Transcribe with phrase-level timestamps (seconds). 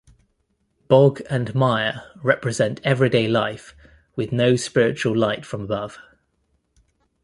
[0.87, 3.75] Bog and mire represent everyday life
[4.15, 5.99] with no spiritual light from above.